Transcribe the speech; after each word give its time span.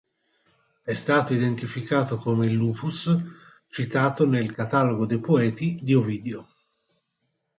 È 0.81 0.93
stato 0.93 1.31
identificato 1.31 2.17
come 2.17 2.47
il 2.47 2.53
"Lupus" 2.53 3.15
citato 3.69 4.25
nel 4.25 4.51
"Catalogo 4.51 5.05
dei 5.05 5.19
Poeti" 5.19 5.77
di 5.79 5.93
Ovidio. 5.93 6.47